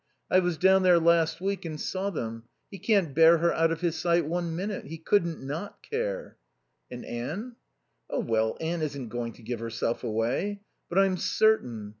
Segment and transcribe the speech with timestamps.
[0.31, 2.45] I was down there last week and saw them.
[2.71, 4.85] He can't bear her out of his sight one minute.
[4.85, 6.37] He couldn't not care."
[6.89, 7.55] "And Anne?"
[8.09, 10.61] "Oh, well, Anne isn't going to give herself away.
[10.89, 11.89] But I'm certain...